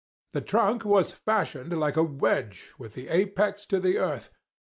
[0.31, 4.31] The trunk was fashioned like a wedge with the apex to the earth.